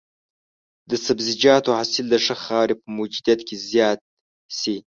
د 0.89 0.91
سبزیجاتو 1.05 1.69
حاصل 1.77 2.05
د 2.09 2.15
ښه 2.25 2.35
خاورې 2.43 2.75
په 2.81 2.87
موجودیت 2.97 3.39
کې 3.47 3.55
زیات 3.69 3.99
شي. 4.59 4.75